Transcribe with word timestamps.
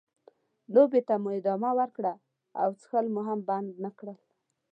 لوبې 0.73 1.01
ته 1.07 1.15
مو 1.21 1.29
ادامه 1.39 1.71
ورکړه 1.79 2.13
او 2.61 2.69
څښل 2.79 3.05
مو 3.13 3.21
هم 3.27 3.39
بند 3.49 3.69
نه 3.83 3.91
کړل. 3.97 4.17